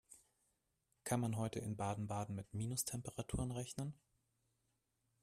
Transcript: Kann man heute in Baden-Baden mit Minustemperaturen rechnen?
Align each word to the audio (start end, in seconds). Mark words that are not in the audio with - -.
Kann 1.03 1.19
man 1.19 1.37
heute 1.37 1.59
in 1.59 1.75
Baden-Baden 1.77 2.33
mit 2.33 2.55
Minustemperaturen 2.55 3.51
rechnen? 3.51 3.93